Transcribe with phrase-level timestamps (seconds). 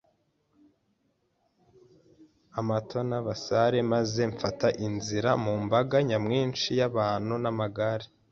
[2.59, 8.07] amato n'abasare, maze mfata inzira mu mbaga nyamwinshi y'abantu n'amagare